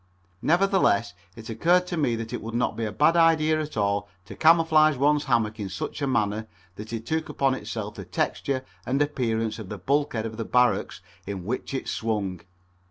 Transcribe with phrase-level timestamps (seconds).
[0.41, 4.09] Nevertheless it occurred to me that it would not be a bad idea at all
[4.25, 8.65] to camouflage one's hammock in such a manner that it took upon itself the texture
[8.83, 12.41] and appearance of the bulkhead of the barracks in which it was swung.